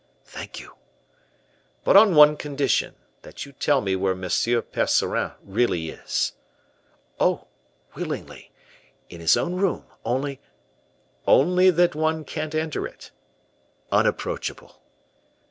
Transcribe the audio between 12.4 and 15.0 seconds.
enter it?" "Unapproachable."